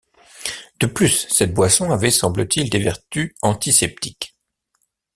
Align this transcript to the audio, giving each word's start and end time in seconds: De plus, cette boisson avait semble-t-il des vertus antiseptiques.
De 0.79 0.87
plus, 0.87 1.27
cette 1.29 1.53
boisson 1.53 1.91
avait 1.91 2.09
semble-t-il 2.09 2.71
des 2.71 2.79
vertus 2.79 3.35
antiseptiques. 3.43 4.35